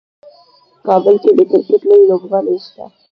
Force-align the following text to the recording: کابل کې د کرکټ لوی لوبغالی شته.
کابل 0.87 1.15
کې 1.23 1.31
د 1.37 1.39
کرکټ 1.51 1.81
لوی 1.89 2.03
لوبغالی 2.09 2.57
شته. 2.65 2.85